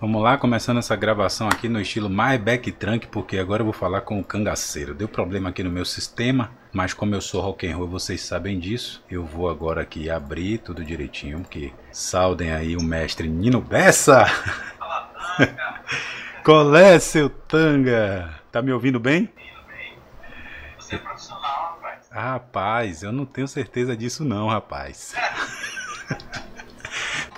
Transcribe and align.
Vamos 0.00 0.22
lá, 0.22 0.38
começando 0.38 0.78
essa 0.78 0.94
gravação 0.94 1.48
aqui 1.48 1.68
no 1.68 1.80
estilo 1.80 2.08
mais 2.08 2.40
backtrunk, 2.40 3.08
porque 3.08 3.36
agora 3.36 3.62
eu 3.62 3.64
vou 3.64 3.72
falar 3.72 4.02
com 4.02 4.20
o 4.20 4.24
cangaceiro. 4.24 4.94
Deu 4.94 5.08
problema 5.08 5.48
aqui 5.48 5.60
no 5.64 5.70
meu 5.72 5.84
sistema, 5.84 6.52
mas 6.72 6.94
como 6.94 7.16
eu 7.16 7.20
sou 7.20 7.40
rock 7.40 7.66
and 7.66 7.76
roll, 7.76 7.88
vocês 7.88 8.20
sabem 8.20 8.60
disso. 8.60 9.04
Eu 9.10 9.24
vou 9.24 9.50
agora 9.50 9.82
aqui 9.82 10.08
abrir 10.08 10.58
tudo 10.58 10.84
direitinho, 10.84 11.40
porque 11.40 11.72
saudem 11.90 12.52
aí 12.52 12.76
o 12.76 12.82
mestre 12.82 13.28
Nino 13.28 13.60
Bessa. 13.60 14.24
Qual 16.44 16.76
é, 16.76 16.96
seu 17.00 17.28
tanga? 17.28 18.38
Tá 18.52 18.62
me 18.62 18.72
ouvindo 18.72 19.00
bem? 19.00 19.28
Você 20.78 20.94
é 20.94 20.98
profissional, 20.98 21.72
rapaz. 21.74 22.08
Rapaz, 22.08 23.02
eu 23.02 23.10
não 23.10 23.26
tenho 23.26 23.48
certeza 23.48 23.96
disso 23.96 24.24
não, 24.24 24.46
rapaz. 24.46 25.12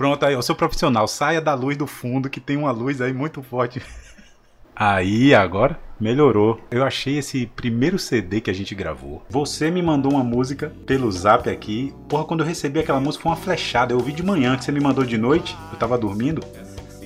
Pronto, 0.00 0.24
aí 0.24 0.32
eu 0.32 0.40
sou 0.40 0.56
profissional. 0.56 1.06
Saia 1.06 1.42
da 1.42 1.52
luz 1.52 1.76
do 1.76 1.86
fundo, 1.86 2.30
que 2.30 2.40
tem 2.40 2.56
uma 2.56 2.70
luz 2.70 3.02
aí 3.02 3.12
muito 3.12 3.42
forte. 3.42 3.82
Aí, 4.74 5.34
agora 5.34 5.78
melhorou. 6.00 6.58
Eu 6.70 6.82
achei 6.82 7.18
esse 7.18 7.44
primeiro 7.44 7.98
CD 7.98 8.40
que 8.40 8.50
a 8.50 8.54
gente 8.54 8.74
gravou. 8.74 9.22
Você 9.28 9.70
me 9.70 9.82
mandou 9.82 10.12
uma 10.12 10.24
música 10.24 10.72
pelo 10.86 11.12
zap 11.12 11.50
aqui. 11.50 11.94
Porra, 12.08 12.24
quando 12.24 12.40
eu 12.40 12.46
recebi 12.46 12.80
aquela 12.80 12.98
música 12.98 13.24
foi 13.24 13.32
uma 13.32 13.36
flechada. 13.36 13.92
Eu 13.92 13.98
ouvi 13.98 14.12
de 14.12 14.22
manhã, 14.22 14.56
que 14.56 14.64
você 14.64 14.72
me 14.72 14.80
mandou 14.80 15.04
de 15.04 15.18
noite. 15.18 15.54
Eu 15.70 15.78
tava 15.78 15.98
dormindo. 15.98 16.40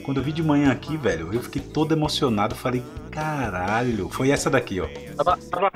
Quando 0.04 0.18
eu 0.18 0.22
vi 0.22 0.30
de 0.30 0.44
manhã 0.44 0.70
aqui, 0.70 0.96
velho, 0.96 1.34
eu 1.34 1.42
fiquei 1.42 1.60
todo 1.60 1.90
emocionado. 1.90 2.54
Falei, 2.54 2.80
caralho. 3.10 4.08
Foi 4.08 4.30
essa 4.30 4.48
daqui, 4.48 4.80
ó. 4.80 4.86
Tava, 5.16 5.36
tava, 5.50 5.72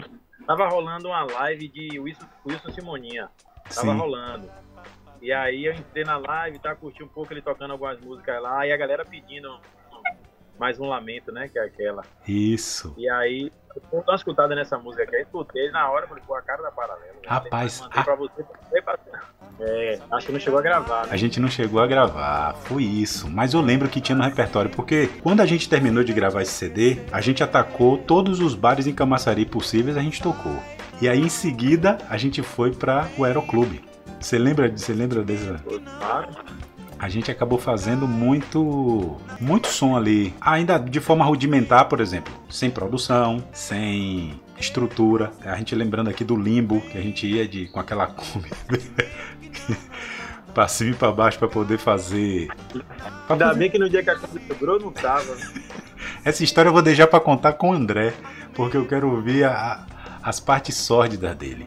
tava 0.46 0.68
rolando 0.68 1.08
uma 1.08 1.24
live 1.24 1.66
de 1.66 1.98
Wilson, 1.98 2.26
Wilson 2.46 2.70
Simoninha. 2.70 3.28
Tava 3.74 3.90
Sim. 3.90 3.98
rolando. 3.98 4.48
E 5.20 5.32
aí 5.32 5.66
eu 5.66 5.72
entrei 5.72 6.04
na 6.04 6.16
live, 6.18 6.58
tá, 6.58 6.74
curti 6.74 7.02
um 7.02 7.08
pouco 7.08 7.32
ele 7.32 7.42
tocando 7.42 7.72
algumas 7.72 8.00
músicas 8.00 8.40
lá, 8.42 8.66
e 8.66 8.72
a 8.72 8.76
galera 8.76 9.04
pedindo 9.04 9.58
mais 10.58 10.78
um 10.80 10.86
lamento, 10.86 11.30
né, 11.32 11.48
que 11.48 11.58
é 11.58 11.62
aquela. 11.64 12.02
Isso. 12.26 12.94
E 12.98 13.08
aí, 13.08 13.52
eu 13.76 13.82
vou 13.92 14.02
dar 14.02 14.12
uma 14.12 14.16
escutada 14.16 14.54
nessa 14.54 14.76
música 14.76 15.04
aqui, 15.04 15.14
aí 15.16 15.22
escutei 15.22 15.70
na 15.70 15.88
hora, 15.90 16.06
falei, 16.06 16.22
pô, 16.26 16.34
a 16.34 16.42
cara 16.42 16.62
da 16.62 16.70
paralela. 16.70 17.14
né? 17.14 17.20
Rapaz, 17.26 17.80
mandei 17.80 18.02
pra 18.02 18.14
você, 18.16 18.44
mandei 18.64 18.82
pra. 18.82 18.98
É, 19.60 19.98
acho 20.12 20.26
que 20.26 20.32
não 20.32 20.40
chegou 20.40 20.58
a 20.58 20.62
gravar, 20.62 21.06
né? 21.06 21.12
A 21.12 21.16
gente 21.16 21.40
não 21.40 21.48
chegou 21.48 21.80
a 21.80 21.86
gravar, 21.86 22.54
foi 22.54 22.84
isso. 22.84 23.28
Mas 23.28 23.54
eu 23.54 23.60
lembro 23.60 23.88
que 23.88 24.00
tinha 24.00 24.16
no 24.16 24.22
repertório, 24.22 24.70
porque 24.70 25.08
quando 25.22 25.40
a 25.40 25.46
gente 25.46 25.68
terminou 25.68 26.04
de 26.04 26.12
gravar 26.12 26.42
esse 26.42 26.52
CD, 26.52 26.98
a 27.10 27.20
gente 27.20 27.42
atacou 27.42 27.98
todos 27.98 28.40
os 28.40 28.54
bares 28.54 28.86
em 28.86 28.94
Camaçari 28.94 29.44
possíveis, 29.44 29.96
a 29.96 30.00
gente 30.02 30.22
tocou. 30.22 30.56
E 31.00 31.08
aí 31.08 31.20
em 31.20 31.28
seguida 31.28 31.98
a 32.08 32.16
gente 32.16 32.42
foi 32.42 32.72
para 32.72 33.08
o 33.16 33.24
Aeroclube. 33.24 33.84
Você 34.20 34.38
lembra, 34.38 34.68
você 34.70 34.92
lembra 34.92 35.22
dessa? 35.22 35.62
A 36.98 37.08
gente 37.08 37.30
acabou 37.30 37.58
fazendo 37.58 38.08
muito 38.08 39.16
muito 39.40 39.68
som 39.68 39.96
ali, 39.96 40.34
ainda 40.40 40.76
de 40.78 40.98
forma 41.00 41.24
rudimentar, 41.24 41.84
por 41.86 42.00
exemplo, 42.00 42.32
sem 42.50 42.70
produção, 42.70 43.42
sem 43.52 44.40
estrutura. 44.58 45.30
A 45.44 45.56
gente 45.56 45.74
lembrando 45.76 46.10
aqui 46.10 46.24
do 46.24 46.34
limbo 46.36 46.80
que 46.80 46.98
a 46.98 47.00
gente 47.00 47.24
ia 47.26 47.46
de 47.46 47.68
com 47.68 47.78
aquela 47.78 48.08
Kombi 48.08 48.50
pra 50.52 50.66
cima 50.66 50.90
e 50.90 50.94
pra 50.94 51.12
baixo 51.12 51.38
pra 51.38 51.46
poder 51.46 51.78
fazer. 51.78 52.48
pra 52.72 52.82
Ainda 53.30 53.46
fazer- 53.46 53.58
bem 53.58 53.70
que 53.70 53.78
no 53.78 53.88
dia 53.88 54.02
que 54.02 54.10
a 54.10 54.16
coisa 54.18 54.38
quebrou, 54.40 54.80
não 54.80 54.90
tava. 54.90 55.36
Essa 56.24 56.42
história 56.42 56.68
eu 56.68 56.72
vou 56.72 56.82
deixar 56.82 57.06
pra 57.06 57.20
contar 57.20 57.52
com 57.52 57.70
o 57.70 57.72
André, 57.72 58.12
porque 58.54 58.76
eu 58.76 58.86
quero 58.86 59.08
ouvir 59.08 59.44
a- 59.44 59.86
as 60.20 60.40
partes 60.40 60.74
sórdidas 60.76 61.36
dele. 61.36 61.64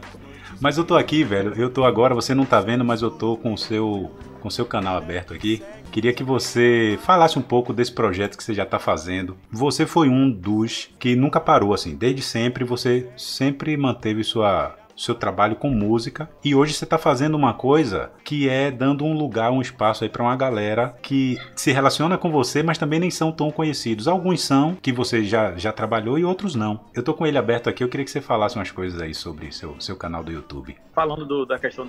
Mas 0.62 0.78
eu 0.78 0.84
tô 0.84 0.96
aqui, 0.96 1.24
velho. 1.24 1.52
Eu 1.56 1.68
tô 1.68 1.84
agora, 1.84 2.14
você 2.14 2.36
não 2.36 2.44
tá 2.44 2.60
vendo, 2.60 2.84
mas 2.84 3.02
eu 3.02 3.10
tô 3.10 3.36
com 3.36 3.52
o 3.52 3.58
seu 3.58 4.12
com 4.40 4.48
o 4.48 4.50
seu 4.50 4.64
canal 4.64 4.96
aberto 4.96 5.34
aqui. 5.34 5.62
Queria 5.92 6.12
que 6.12 6.24
você 6.24 6.98
falasse 7.02 7.38
um 7.38 7.42
pouco 7.42 7.72
desse 7.72 7.92
projeto 7.92 8.36
que 8.36 8.42
você 8.42 8.54
já 8.54 8.66
tá 8.66 8.78
fazendo. 8.78 9.36
Você 9.50 9.86
foi 9.86 10.08
um 10.08 10.28
dos 10.30 10.88
que 10.98 11.14
nunca 11.14 11.38
parou 11.40 11.74
assim, 11.74 11.94
desde 11.94 12.22
sempre 12.22 12.64
você 12.64 13.08
sempre 13.16 13.76
manteve 13.76 14.24
sua 14.24 14.76
seu 15.02 15.14
trabalho 15.14 15.56
com 15.56 15.68
música 15.68 16.28
e 16.44 16.54
hoje 16.54 16.74
você 16.74 16.84
está 16.84 16.96
fazendo 16.98 17.34
uma 17.36 17.54
coisa 17.54 18.10
que 18.24 18.48
é 18.48 18.70
dando 18.70 19.04
um 19.04 19.16
lugar, 19.16 19.50
um 19.50 19.60
espaço 19.60 20.04
aí 20.04 20.10
para 20.10 20.22
uma 20.22 20.36
galera 20.36 20.94
que 21.02 21.38
se 21.56 21.72
relaciona 21.72 22.16
com 22.16 22.30
você, 22.30 22.62
mas 22.62 22.78
também 22.78 23.00
nem 23.00 23.10
são 23.10 23.32
tão 23.32 23.50
conhecidos. 23.50 24.06
Alguns 24.06 24.42
são 24.42 24.76
que 24.80 24.92
você 24.92 25.24
já, 25.24 25.56
já 25.56 25.72
trabalhou 25.72 26.18
e 26.18 26.24
outros 26.24 26.54
não. 26.54 26.80
Eu 26.94 27.02
tô 27.02 27.14
com 27.14 27.26
ele 27.26 27.38
aberto 27.38 27.68
aqui, 27.68 27.82
eu 27.82 27.88
queria 27.88 28.04
que 28.04 28.10
você 28.10 28.20
falasse 28.20 28.56
umas 28.56 28.70
coisas 28.70 29.00
aí 29.00 29.12
sobre 29.14 29.50
seu, 29.52 29.74
seu 29.80 29.96
canal 29.96 30.22
do 30.22 30.30
YouTube. 30.32 30.76
falando 30.94 31.24
do- 31.26 31.44
da 31.46 31.58
questão 31.58 31.84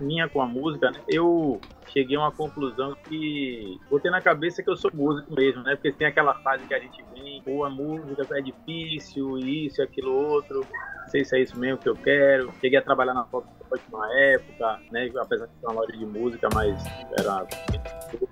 minha 0.00 0.28
com 0.28 0.40
a 0.40 0.46
música, 0.46 0.90
né, 0.90 1.02
eu 1.08 1.60
cheguei 1.92 2.16
a 2.16 2.20
uma 2.20 2.32
conclusão 2.32 2.94
que 3.08 3.76
botei 3.90 4.10
na 4.10 4.20
cabeça 4.20 4.62
que 4.62 4.70
eu 4.70 4.76
sou 4.76 4.90
músico 4.92 5.32
mesmo, 5.34 5.62
né? 5.62 5.74
Porque 5.74 5.92
tem 5.92 6.06
aquela 6.06 6.34
fase 6.42 6.66
que 6.66 6.74
a 6.74 6.80
gente 6.80 7.02
vem, 7.10 7.42
pô, 7.42 7.64
a 7.64 7.70
música 7.70 8.26
é 8.32 8.42
difícil, 8.42 9.38
isso, 9.38 9.82
aquilo, 9.82 10.12
outro, 10.12 10.58
não 10.58 11.08
sei 11.10 11.24
se 11.24 11.36
é 11.36 11.42
isso 11.42 11.58
mesmo 11.58 11.80
que 11.80 11.88
eu 11.88 11.96
quero. 11.96 12.52
Cheguei 12.60 12.78
a 12.78 12.82
trabalhar 12.82 13.14
na 13.14 13.24
Fox 13.26 13.48
uma 13.92 14.14
época, 14.14 14.80
né? 14.90 15.10
Apesar 15.18 15.46
de 15.46 15.52
ser 15.52 15.66
uma 15.66 15.72
loja 15.80 15.92
de 15.92 16.06
música, 16.06 16.48
mas 16.54 16.84
era 17.18 17.46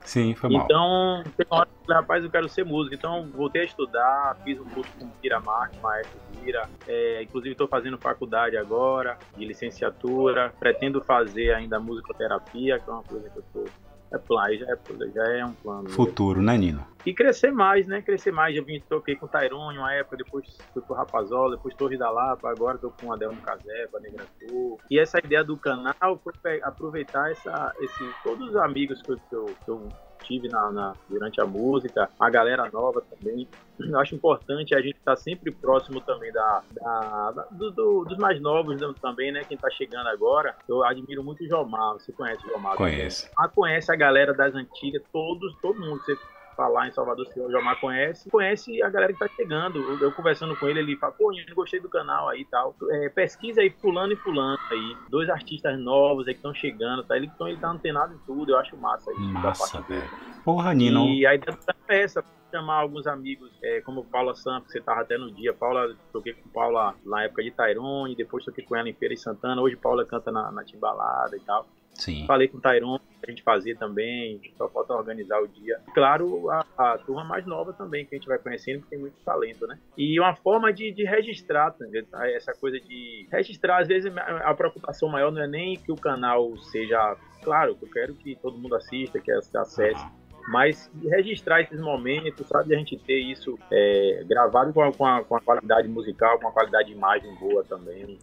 Sim, 0.04 0.34
foi 0.34 0.50
mal. 0.50 0.64
então, 0.64 1.22
tem 1.36 1.46
uma 1.50 1.60
hora 1.60 1.66
que 1.66 1.74
eu 1.74 1.86
falei, 1.86 2.00
rapaz, 2.00 2.24
eu 2.24 2.30
quero 2.30 2.48
ser 2.48 2.64
músico. 2.64 2.94
Então, 2.94 3.28
voltei 3.32 3.62
a 3.62 3.64
estudar, 3.64 4.36
fiz 4.44 4.58
um 4.60 4.64
curso 4.64 4.90
com 4.98 5.08
Kira 5.20 5.40
Marques, 5.40 5.80
maestro 5.80 6.18
Kira. 6.32 6.68
É, 6.86 7.22
inclusive, 7.22 7.52
estou 7.52 7.68
fazendo 7.68 7.98
faculdade 7.98 8.56
agora, 8.56 9.18
de 9.36 9.44
licenciatura. 9.44 10.52
Pretendo 10.58 11.02
fazer 11.02 11.52
ainda 11.52 11.78
musicoterapia, 11.78 12.78
que 12.78 12.88
é 12.88 12.92
uma 12.92 13.02
coisa 13.02 13.28
que 13.28 13.36
eu 13.36 13.42
estou. 13.42 13.64
É 14.12 14.18
plano, 14.18 14.54
já 14.54 14.66
é, 14.66 14.78
já 15.12 15.24
é 15.38 15.44
um 15.44 15.52
plano. 15.52 15.88
Futuro, 15.90 16.40
né, 16.40 16.56
Nino? 16.56 16.86
E 17.04 17.12
crescer 17.12 17.52
mais, 17.52 17.86
né? 17.86 18.02
Crescer 18.02 18.32
mais. 18.32 18.54
Já 18.54 18.62
vim, 18.62 18.80
toquei 18.88 19.16
com 19.16 19.26
o 19.26 19.28
Tyrone 19.28 19.78
uma 19.78 19.92
época, 19.92 20.16
depois 20.16 20.58
fui 20.72 20.82
pro 20.82 20.94
Rapazola, 20.94 21.56
depois 21.56 21.74
Torre 21.74 21.96
da 21.96 22.10
Lapa, 22.10 22.50
agora 22.50 22.78
tô 22.78 22.90
com 22.90 23.06
o 23.06 23.12
Adelmo 23.12 23.40
Casepa, 23.42 24.00
Negratu. 24.00 24.78
E 24.90 24.98
essa 24.98 25.18
ideia 25.18 25.44
do 25.44 25.56
canal 25.56 26.20
foi 26.40 26.60
aproveitar 26.62 27.30
essa, 27.30 27.72
esse, 27.80 28.04
todos 28.22 28.50
os 28.50 28.56
amigos 28.56 29.02
que 29.02 29.12
eu, 29.12 29.18
que 29.28 29.34
eu, 29.34 29.44
que 29.64 29.70
eu 29.70 29.88
tive 30.26 30.48
na, 30.48 30.70
na- 30.70 30.94
durante 31.08 31.40
a 31.40 31.46
música, 31.46 32.10
a 32.18 32.30
galera 32.30 32.68
nova 32.72 33.00
também. 33.02 33.46
Eu 33.78 33.98
acho 34.00 34.14
importante 34.14 34.74
a 34.74 34.80
gente 34.80 34.96
estar 34.96 35.16
sempre 35.16 35.50
próximo 35.52 36.00
também 36.00 36.32
da, 36.32 36.62
da- 36.72 37.30
da- 37.32 37.46
do- 37.50 37.70
do- 37.70 38.04
dos 38.04 38.16
mais 38.18 38.40
novos 38.40 38.78
também, 39.00 39.30
né? 39.32 39.42
Quem 39.44 39.56
tá 39.56 39.70
chegando 39.70 40.08
agora. 40.08 40.54
Eu 40.68 40.82
admiro 40.84 41.22
muito 41.22 41.44
o 41.44 41.48
Jomar. 41.48 41.94
Você 41.94 42.10
conhece 42.12 42.44
o 42.46 42.50
Jomar? 42.50 42.76
Conheço. 42.76 43.28
Jomar 43.28 43.50
conhece 43.54 43.92
a 43.92 43.96
galera 43.96 44.32
das 44.34 44.54
antigas, 44.54 45.02
todos, 45.12 45.54
todo 45.60 45.78
mundo. 45.80 46.02
Você 46.04 46.16
falar 46.56 46.88
em 46.88 46.92
Salvador, 46.92 47.26
se 47.26 47.38
o 47.38 47.50
Jomar 47.50 47.78
conhece, 47.78 48.30
conhece 48.30 48.82
a 48.82 48.88
galera 48.88 49.12
que 49.12 49.18
tá 49.18 49.28
chegando. 49.28 49.78
Eu, 49.78 49.98
eu 50.00 50.12
conversando 50.12 50.56
com 50.56 50.66
ele, 50.66 50.80
ele 50.80 50.96
fala, 50.96 51.12
pô, 51.12 51.32
eu 51.32 51.54
gostei 51.54 51.78
do 51.78 51.88
canal 51.88 52.28
aí 52.28 52.40
e 52.40 52.44
tal. 52.46 52.74
É, 52.90 53.08
pesquisa 53.10 53.60
aí 53.60 53.70
fulano 53.70 54.12
e 54.12 54.16
fulano 54.16 54.58
aí. 54.70 54.96
Dois 55.08 55.28
artistas 55.28 55.78
novos 55.78 56.26
aí 56.26 56.34
que 56.34 56.38
estão 56.38 56.54
chegando, 56.54 57.04
tá? 57.04 57.16
Ele, 57.16 57.26
então 57.26 57.46
ele 57.46 57.58
tá 57.58 57.68
antenado 57.68 58.14
em 58.14 58.18
tudo, 58.26 58.52
eu 58.52 58.58
acho 58.58 58.76
massa 58.76 59.12
isso. 59.12 59.32
da 59.34 59.40
Massa, 59.40 59.80
velho. 59.82 60.10
Porra, 60.44 60.74
Nino. 60.74 61.06
E 61.08 61.26
a 61.26 61.34
ideia 61.34 61.58
é 61.88 62.02
essa, 62.02 62.24
chamar 62.50 62.76
alguns 62.76 63.06
amigos, 63.06 63.50
é, 63.62 63.80
como 63.80 64.04
Paula 64.04 64.34
Santos, 64.34 64.68
que 64.68 64.72
você 64.72 64.80
tava 64.80 65.00
até 65.00 65.18
no 65.18 65.30
dia. 65.30 65.52
Paula, 65.52 65.94
toquei 66.12 66.32
com 66.32 66.48
Paula 66.48 66.94
na 67.04 67.24
época 67.24 67.42
de 67.42 67.50
Tairone, 67.50 68.14
depois 68.14 68.44
toquei 68.44 68.64
com 68.64 68.76
ela 68.76 68.88
em 68.88 68.94
Feira 68.94 69.14
e 69.14 69.16
Santana. 69.16 69.60
Hoje 69.60 69.76
Paula 69.76 70.04
canta 70.04 70.30
na, 70.30 70.50
na 70.50 70.64
Timbalada 70.64 71.36
e 71.36 71.40
tal. 71.40 71.66
Sim. 71.94 72.26
Falei 72.26 72.48
com 72.48 72.58
o 72.58 72.60
Tyrone, 72.60 73.00
a 73.22 73.30
gente 73.30 73.42
fazia 73.42 73.76
também, 73.76 74.40
só 74.56 74.68
falta 74.68 74.94
organizar 74.94 75.40
o 75.40 75.48
dia. 75.48 75.80
Claro, 75.94 76.50
a, 76.50 76.64
a 76.76 76.98
turma 76.98 77.24
mais 77.24 77.46
nova 77.46 77.72
também, 77.72 78.04
que 78.04 78.14
a 78.14 78.18
gente 78.18 78.28
vai 78.28 78.38
conhecendo, 78.38 78.80
porque 78.80 78.94
tem 78.94 78.98
muito 78.98 79.16
talento, 79.24 79.66
né? 79.66 79.78
E 79.96 80.18
uma 80.18 80.34
forma 80.36 80.72
de, 80.72 80.92
de 80.92 81.04
registrar, 81.04 81.72
tá 82.10 82.28
essa 82.30 82.52
coisa 82.52 82.78
de 82.78 83.26
registrar, 83.30 83.80
às 83.82 83.88
vezes 83.88 84.12
a 84.16 84.54
preocupação 84.54 85.08
maior 85.08 85.30
não 85.32 85.42
é 85.42 85.46
nem 85.46 85.76
que 85.76 85.90
o 85.90 85.96
canal 85.96 86.56
seja, 86.58 87.16
claro, 87.42 87.74
que 87.74 87.84
eu 87.84 87.90
quero 87.90 88.14
que 88.14 88.36
todo 88.36 88.58
mundo 88.58 88.74
assista, 88.76 89.18
que 89.18 89.30
acesse, 89.32 90.06
mas 90.48 90.90
registrar 91.02 91.60
esses 91.60 91.80
momentos, 91.80 92.46
sabe? 92.46 92.68
De 92.68 92.74
a 92.74 92.78
gente 92.78 92.96
ter 92.96 93.18
isso 93.18 93.58
é, 93.70 94.24
gravado 94.26 94.72
com 94.72 94.82
a, 94.82 94.92
com, 94.92 95.04
a, 95.04 95.24
com 95.24 95.36
a 95.36 95.40
qualidade 95.40 95.88
musical, 95.88 96.38
com 96.38 96.48
a 96.48 96.52
qualidade 96.52 96.88
de 96.88 96.94
imagem 96.94 97.34
boa 97.34 97.64
também. 97.64 98.18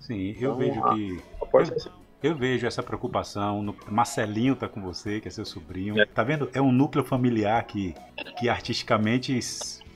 Sim, 0.00 0.30
eu 0.40 0.52
Então, 0.52 0.56
vejo 0.56 0.82
que 0.94 1.22
Pode 1.50 1.80
ser. 1.80 1.90
Eu 2.22 2.34
vejo 2.34 2.66
essa 2.66 2.82
preocupação. 2.82 3.62
No... 3.62 3.76
Marcelinho 3.88 4.56
tá 4.56 4.68
com 4.68 4.80
você, 4.80 5.20
que 5.20 5.28
é 5.28 5.30
seu 5.30 5.44
sobrinho. 5.44 6.00
É. 6.00 6.04
Tá 6.04 6.22
vendo? 6.22 6.50
É 6.52 6.60
um 6.60 6.72
núcleo 6.72 7.04
familiar 7.04 7.62
que, 7.64 7.94
que 8.38 8.48
artisticamente 8.48 9.38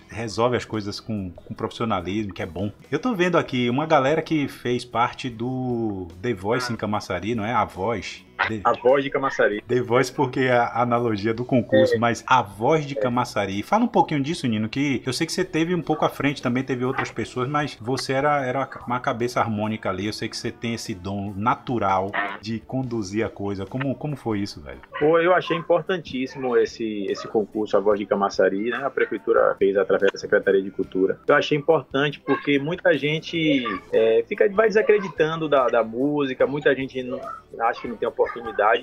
resolve 0.08 0.56
as 0.56 0.64
coisas 0.64 1.00
com, 1.00 1.30
com 1.30 1.54
profissionalismo, 1.54 2.32
que 2.32 2.42
é 2.42 2.46
bom. 2.46 2.70
Eu 2.90 2.98
tô 2.98 3.14
vendo 3.14 3.38
aqui 3.38 3.68
uma 3.68 3.86
galera 3.86 4.22
que 4.22 4.46
fez 4.46 4.84
parte 4.84 5.28
do 5.28 6.06
The 6.20 6.34
Voice 6.34 6.72
em 6.72 6.76
Camaçari, 6.76 7.34
não 7.34 7.44
é? 7.44 7.52
A 7.52 7.64
Voz. 7.64 8.24
The, 8.48 8.60
A 8.64 8.72
voz 8.72 9.04
de 9.04 9.10
Camaçari. 9.10 9.62
The 9.62 9.80
Voice 9.80 10.12
porque 10.12 10.40
é 10.40 10.52
a 10.52 10.82
analogia 10.82 11.32
do 11.32 11.44
concurso, 11.44 11.98
mas 11.98 12.24
a 12.26 12.42
voz 12.42 12.86
de 12.86 12.94
Camaçari. 12.94 13.62
Fala 13.62 13.84
um 13.84 13.88
pouquinho 13.88 14.22
disso, 14.22 14.46
Nino, 14.46 14.68
que 14.68 15.02
eu 15.06 15.12
sei 15.12 15.26
que 15.26 15.32
você 15.32 15.44
teve 15.44 15.74
um 15.74 15.82
pouco 15.82 16.04
à 16.04 16.08
frente, 16.08 16.42
também 16.42 16.62
teve 16.62 16.84
outras 16.84 17.10
pessoas, 17.10 17.48
mas 17.48 17.76
você 17.80 18.12
era, 18.12 18.44
era 18.44 18.68
uma 18.86 19.00
cabeça 19.00 19.40
harmônica 19.40 19.88
ali. 19.88 20.06
Eu 20.06 20.12
sei 20.12 20.28
que 20.28 20.36
você 20.36 20.50
tem 20.50 20.74
esse 20.74 20.94
dom 20.94 21.32
natural 21.36 22.10
de 22.40 22.60
conduzir 22.60 23.24
a 23.24 23.28
coisa. 23.28 23.66
Como, 23.66 23.94
como 23.94 24.16
foi 24.16 24.40
isso, 24.40 24.60
velho? 24.60 24.80
Pô, 24.98 25.18
eu 25.18 25.34
achei 25.34 25.56
importantíssimo 25.56 26.56
esse, 26.56 27.06
esse 27.06 27.28
concurso 27.28 27.76
A 27.76 27.80
Voz 27.80 27.98
de 27.98 28.06
Camaçari, 28.06 28.70
né? 28.70 28.84
A 28.84 28.90
prefeitura 28.90 29.54
fez 29.58 29.76
através 29.76 30.12
da 30.12 30.18
Secretaria 30.18 30.62
de 30.62 30.70
Cultura. 30.70 31.18
Eu 31.26 31.34
achei 31.34 31.56
importante 31.56 32.20
porque 32.20 32.58
muita 32.58 32.96
gente 32.96 33.64
é, 33.92 34.24
fica 34.28 34.48
vai 34.50 34.68
desacreditando 34.68 35.48
da, 35.48 35.66
da 35.68 35.84
música, 35.84 36.46
muita 36.46 36.74
gente 36.74 37.02
não, 37.02 37.20
acha 37.60 37.80
que 37.80 37.88
não 37.88 37.96
tem 37.96 38.08
oportunidade, 38.08 38.31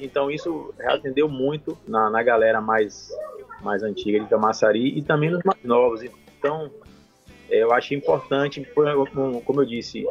então 0.02 0.30
isso 0.30 0.74
atendeu 0.86 1.28
muito 1.28 1.78
na, 1.88 2.10
na 2.10 2.22
galera 2.24 2.62
mais, 2.62 3.10
mais 3.62 3.84
antiga 3.84 4.20
de 4.20 4.28
Camaçari 4.28 4.98
e 4.98 5.02
também 5.02 5.30
nos 5.30 5.44
mais 5.44 5.64
novos. 5.64 6.02
Então, 6.04 6.72
é, 7.50 7.64
eu 7.64 7.74
achei 7.74 7.98
importante, 7.98 8.66
como, 9.46 9.62
eu 9.62 9.66
disse, 9.66 10.06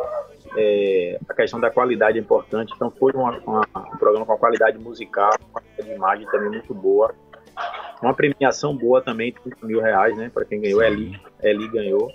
é, 0.57 1.19
a 1.29 1.35
questão 1.35 1.61
da 1.61 1.71
qualidade 1.71 2.19
é 2.19 2.21
importante. 2.21 2.73
Então 2.75 2.91
foi 2.91 3.13
uma, 3.13 3.39
uma, 3.39 3.61
um 3.61 3.97
programa 3.97 4.27
com 4.27 4.33
uma 4.33 4.39
qualidade 4.39 4.79
musical, 4.79 5.33
qualidade 5.53 5.89
de 5.89 5.95
imagem 5.95 6.27
também 6.27 6.51
muito 6.51 6.75
boa. 6.75 7.15
Uma 8.03 8.15
premiação 8.15 8.77
boa 8.77 9.01
também, 9.01 9.33
30 9.33 9.67
mil 9.67 9.81
reais, 9.81 10.17
né? 10.17 10.31
Para 10.33 10.45
quem 10.45 10.61
ganhou, 10.61 10.83
Eli, 10.83 11.21
Eli 11.43 11.69
ganhou. 11.69 12.13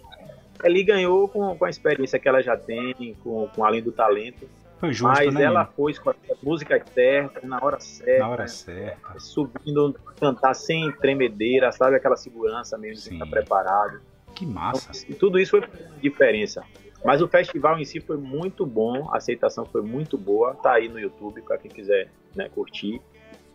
Eli 0.63 0.83
ganhou 0.83 1.27
com, 1.27 1.57
com 1.57 1.65
a 1.65 1.69
experiência 1.69 2.17
que 2.17 2.27
ela 2.27 2.41
já 2.41 2.55
tem, 2.55 3.15
com, 3.23 3.47
com 3.53 3.65
além 3.65 3.81
do 3.81 3.91
talento. 3.91 4.47
Foi 4.83 4.91
justo, 4.91 5.07
Mas 5.23 5.33
né, 5.33 5.43
ela 5.43 5.65
foi 5.65 5.93
com 5.93 6.09
a 6.09 6.15
música 6.43 6.77
certa, 6.93 7.47
na 7.47 7.57
hora 7.63 7.79
certa, 7.79 8.19
Na 8.19 8.27
hora 8.27 8.47
certa. 8.49 9.17
subindo, 9.17 9.95
cantar 10.19 10.53
sem 10.53 10.91
tremedeira, 10.91 11.71
sabe? 11.71 11.95
Aquela 11.95 12.17
segurança 12.17 12.77
mesmo, 12.77 12.97
Sim. 12.97 13.11
de 13.11 13.15
estar 13.15 13.25
preparado. 13.27 14.01
Que 14.35 14.45
massa. 14.45 14.91
E 15.07 15.13
tudo 15.15 15.39
isso 15.39 15.51
foi 15.51 15.63
diferença. 16.01 16.65
Mas 17.05 17.21
o 17.21 17.29
festival 17.29 17.79
em 17.79 17.85
si 17.85 18.01
foi 18.01 18.17
muito 18.17 18.65
bom, 18.65 19.09
a 19.13 19.17
aceitação 19.19 19.63
foi 19.65 19.81
muito 19.81 20.17
boa. 20.17 20.53
Tá 20.55 20.73
aí 20.73 20.89
no 20.89 20.99
YouTube 20.99 21.41
para 21.43 21.57
quem 21.57 21.71
quiser 21.71 22.09
né, 22.35 22.49
curtir. 22.53 22.99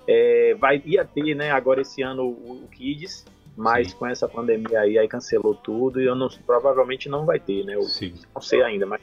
É, 0.06 0.54
vai 0.58 0.82
ia 0.86 1.04
ter, 1.04 1.34
né, 1.34 1.50
agora 1.50 1.82
esse 1.82 2.00
ano 2.00 2.22
o, 2.24 2.64
o 2.64 2.68
Kids, 2.68 3.26
mas 3.54 3.90
Sim. 3.90 3.98
com 3.98 4.06
essa 4.06 4.26
pandemia 4.26 4.80
aí, 4.80 4.96
aí 4.96 5.06
cancelou 5.06 5.54
tudo 5.54 6.00
e 6.00 6.06
eu 6.06 6.14
não, 6.14 6.28
provavelmente 6.46 7.06
não 7.06 7.26
vai 7.26 7.38
ter, 7.38 7.66
né? 7.66 7.74
Eu 7.74 7.82
Sim. 7.82 8.14
não 8.34 8.40
sei 8.40 8.62
ainda, 8.62 8.86
mas 8.86 9.02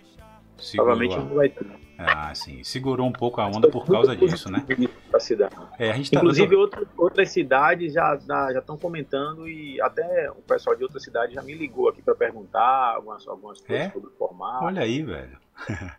Segurou 0.58 0.96
provavelmente 0.96 1.16
a- 1.20 1.24
não 1.30 1.36
vai 1.36 1.50
ter. 1.50 1.85
Ah, 1.98 2.34
sim. 2.36 2.64
Segurou 2.64 3.08
um 3.08 3.12
pouco 3.12 3.40
a 3.40 3.48
onda 3.48 3.70
por 3.70 3.86
causa 3.86 4.16
disso, 4.16 4.52
né? 4.52 4.66
Da 5.12 5.20
cidade. 5.20 5.56
É, 5.80 5.92
a 5.92 5.94
tá. 5.94 6.00
Inclusive 6.14 6.56
outro- 6.56 6.88
outras 6.98 7.30
cidades 7.32 7.94
já 7.94 8.18
já 8.28 8.60
estão 8.60 8.78
comentando 8.78 9.48
e 9.48 9.80
até 9.82 10.30
o 10.32 10.36
pessoal 10.42 10.76
de 10.76 10.84
outras 10.84 11.04
cidades 11.04 11.34
já 11.34 11.42
me 11.42 11.54
ligou 11.54 11.88
aqui 11.90 12.02
para 12.02 12.14
perguntar 12.16 12.96
algumas 12.96 13.28
algumas 13.28 13.62
coisas 13.62 13.88
É? 13.88 13.92
sobre 13.92 14.10
o 14.10 14.12
formato. 14.18 14.66
Olha 14.66 14.82
aí, 14.82 15.02
velho. 15.02 15.38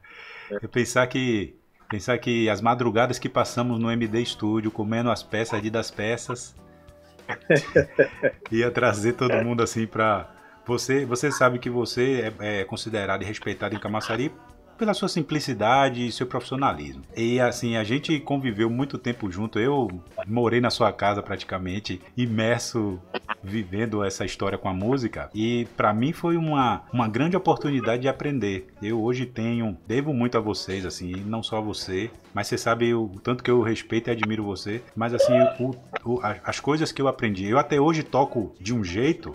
Eu 0.62 0.69
pensar 0.69 1.06
que 1.06 1.56
pensar 1.88 2.19
que 2.19 2.49
as 2.50 2.60
madrugadas 2.60 3.19
que 3.19 3.28
passamos 3.28 3.78
no 3.78 3.90
MD 3.90 4.25
Studio 4.25 4.70
comendo 4.70 5.10
as 5.10 5.22
peças 5.22 5.58
ali 5.58 5.70
das 5.70 5.90
peças 5.90 6.54
ia 8.50 8.70
trazer 8.70 9.14
todo 9.14 9.34
mundo 9.44 9.62
assim 9.62 9.87
pra 9.87 10.28
você. 10.64 11.04
Você 11.04 11.31
sabe 11.31 11.58
que 11.58 11.70
você 11.70 12.32
é, 12.40 12.60
é 12.60 12.64
considerado 12.64 13.22
e 13.22 13.25
respeitado 13.25 13.75
em 13.75 13.78
Camaçari 13.78 14.32
pela 14.76 14.94
sua 14.94 15.08
simplicidade 15.08 16.06
e 16.06 16.12
seu 16.12 16.26
profissionalismo. 16.26 17.02
E 17.17 17.40
assim, 17.40 17.76
a 17.76 17.84
gente 17.84 18.19
conviveu 18.20 18.69
muito 18.70 18.99
tempo 18.99 19.31
junto. 19.31 19.58
Eu 19.58 19.88
morei 20.26 20.61
na 20.61 20.70
sua 20.70 20.93
casa 20.93 21.23
praticamente, 21.23 22.00
imerso 22.17 23.00
vivendo 23.43 24.02
essa 24.05 24.25
história 24.25 24.58
com 24.58 24.69
a 24.69 24.75
música 24.75 25.31
e 25.34 25.67
pra 25.76 25.93
mim 25.93 26.12
foi 26.12 26.37
uma, 26.37 26.82
uma 26.93 27.06
grande 27.08 27.37
oportunidade 27.37 28.02
de 28.02 28.08
aprender. 28.08 28.67
Eu 28.82 29.00
hoje 29.02 29.25
tenho, 29.25 29.76
devo 29.87 30.12
muito 30.12 30.37
a 30.37 30.40
vocês, 30.40 30.84
assim, 30.84 31.12
não 31.26 31.43
só 31.43 31.58
a 31.58 31.61
você, 31.61 32.11
mas 32.34 32.46
você 32.49 32.58
sabe 32.58 32.93
o 32.94 33.08
tanto 33.23 33.44
que 33.44 33.50
eu 33.50 33.62
respeito 33.62 34.08
e 34.08 34.11
admiro 34.11 34.43
você, 34.43 34.82
mas 34.96 35.14
assim, 35.14 35.32
o- 35.61 35.75
o- 36.05 36.20
as 36.44 36.58
coisas 36.61 36.90
que 36.93 37.00
eu 37.00 37.08
aprendi, 37.08 37.46
eu 37.46 37.58
até 37.58 37.81
hoje 37.81 38.02
toco 38.02 38.55
de 38.61 38.75
um 38.75 38.82
jeito 38.82 39.32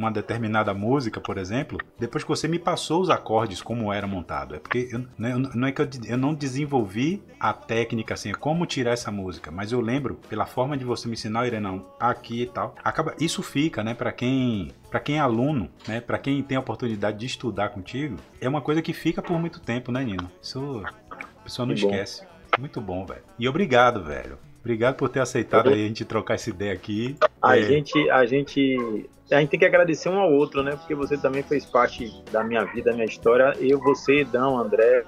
uma 0.00 0.10
determinada 0.10 0.72
música, 0.72 1.20
por 1.20 1.36
exemplo, 1.38 1.78
depois 1.98 2.24
que 2.24 2.28
você 2.28 2.48
me 2.48 2.58
passou 2.58 3.00
os 3.02 3.10
acordes 3.10 3.60
como 3.60 3.92
era 3.92 4.06
montado. 4.06 4.54
É 4.54 4.58
porque 4.58 4.88
eu, 4.90 5.04
não 5.18 5.28
é- 5.28 5.36
não 5.54 5.68
é 5.68 5.72
que 5.72 5.82
eu, 5.82 5.88
eu 6.06 6.16
não 6.16 6.34
desenvolvi 6.34 7.22
a 7.38 7.52
técnica 7.52 8.14
assim, 8.14 8.32
como 8.32 8.64
tirar 8.66 8.92
essa 8.92 9.10
música, 9.10 9.50
mas 9.50 9.72
eu 9.72 9.80
lembro 9.80 10.18
pela 10.28 10.46
forma 10.46 10.76
de 10.76 10.84
você 10.84 11.06
me 11.06 11.14
ensinar, 11.14 11.46
Irene, 11.46 11.62
não, 11.62 11.86
aqui 12.00 12.42
e 12.42 12.46
tal. 12.46 12.74
Acaba, 12.82 13.14
isso 13.20 13.42
fica, 13.42 13.84
né, 13.84 13.92
para 13.94 14.10
quem, 14.12 14.70
para 14.90 15.00
quem 15.00 15.16
é 15.16 15.20
aluno, 15.20 15.68
né, 15.86 16.00
para 16.00 16.18
quem 16.18 16.42
tem 16.42 16.56
a 16.56 16.60
oportunidade 16.60 17.18
de 17.18 17.26
estudar 17.26 17.68
contigo, 17.68 18.16
é 18.40 18.48
uma 18.48 18.60
coisa 18.62 18.80
que 18.82 18.92
fica 18.92 19.20
por 19.22 19.38
muito 19.38 19.60
tempo, 19.60 19.92
né, 19.92 20.02
Nino? 20.02 20.30
Isso 20.42 20.82
a 21.10 21.42
pessoa 21.44 21.66
não 21.66 21.74
bom. 21.74 21.80
esquece. 21.90 22.22
Muito 22.58 22.80
bom, 22.80 23.04
velho. 23.06 23.22
E 23.38 23.48
obrigado, 23.48 24.02
velho. 24.02 24.38
Obrigado 24.60 24.96
por 24.96 25.08
ter 25.08 25.20
aceitado 25.20 25.68
aí 25.70 25.84
a 25.84 25.88
gente 25.88 26.04
trocar 26.04 26.34
essa 26.34 26.50
ideia 26.50 26.72
aqui. 26.72 27.16
A 27.42 27.56
É. 27.58 27.62
gente, 27.62 28.10
a 28.10 28.26
gente, 28.26 29.08
a 29.30 29.40
gente 29.40 29.48
tem 29.50 29.58
que 29.60 29.64
agradecer 29.66 30.08
um 30.08 30.18
ao 30.18 30.30
outro, 30.32 30.62
né? 30.62 30.72
Porque 30.76 30.94
você 30.94 31.16
também 31.16 31.42
fez 31.42 31.64
parte 31.64 32.12
da 32.30 32.44
minha 32.44 32.64
vida, 32.64 32.90
da 32.90 32.96
minha 32.96 33.06
história. 33.06 33.54
Eu, 33.58 33.78
você, 33.80 34.24
Dão, 34.24 34.58
André. 34.58 35.04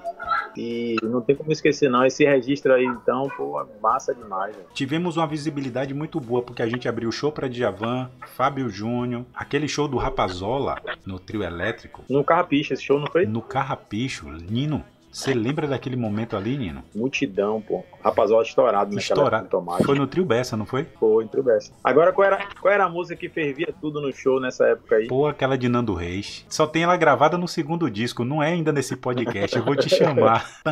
E 0.56 0.96
não 1.02 1.20
tem 1.20 1.34
como 1.36 1.50
esquecer, 1.52 1.90
não. 1.90 2.04
Esse 2.04 2.24
registro 2.24 2.72
aí, 2.74 2.84
então, 2.84 3.28
pô, 3.36 3.64
massa 3.82 4.14
demais. 4.14 4.54
velho. 4.54 4.66
Tivemos 4.74 5.16
uma 5.16 5.26
visibilidade 5.26 5.92
muito 5.94 6.20
boa, 6.20 6.42
porque 6.42 6.62
a 6.62 6.68
gente 6.68 6.88
abriu 6.88 7.08
o 7.08 7.12
show 7.12 7.30
para 7.32 7.48
Djavan, 7.48 8.10
Fábio 8.34 8.68
Júnior, 8.70 9.24
aquele 9.34 9.66
show 9.68 9.86
do 9.88 9.96
Rapazola 9.96 10.76
no 11.06 11.18
trio 11.18 11.42
elétrico, 11.42 12.02
No 12.08 12.22
Carrapicha, 12.24 12.74
esse 12.74 12.82
show 12.82 12.98
não 12.98 13.06
foi? 13.06 13.26
no 13.26 13.40
Carrapicho. 13.42 14.26
Nino, 14.30 14.84
você 15.12 15.34
lembra 15.34 15.68
daquele 15.68 15.94
momento 15.94 16.36
ali, 16.36 16.56
Nino? 16.56 16.82
Multidão, 16.94 17.60
pô. 17.60 17.84
Rapazola 18.02 18.42
estourado 18.42 18.98
Estourado. 18.98 19.46
Tomate. 19.48 19.84
Foi 19.84 19.98
no 19.98 20.06
trio 20.06 20.24
Bessa, 20.24 20.56
não 20.56 20.64
foi? 20.64 20.86
Foi, 20.98 21.24
entre 21.24 21.38
o 21.38 21.42
Bessa. 21.42 21.70
Agora, 21.84 22.12
qual 22.12 22.26
era, 22.26 22.46
qual 22.58 22.72
era 22.72 22.84
a 22.84 22.88
música 22.88 23.14
que 23.16 23.28
fervia 23.28 23.74
tudo 23.78 24.00
no 24.00 24.10
show 24.10 24.40
nessa 24.40 24.66
época 24.66 24.96
aí? 24.96 25.08
Pô, 25.08 25.26
aquela 25.26 25.58
de 25.58 25.68
Nando 25.68 25.92
Reis. 25.92 26.46
Só 26.48 26.66
tem 26.66 26.84
ela 26.84 26.96
gravada 26.96 27.36
no 27.36 27.46
segundo 27.46 27.90
disco, 27.90 28.24
não 28.24 28.42
é 28.42 28.52
ainda 28.52 28.72
nesse 28.72 28.96
podcast. 28.96 29.54
Eu 29.54 29.64
vou 29.64 29.76
te 29.76 29.90
chamar. 29.90 30.50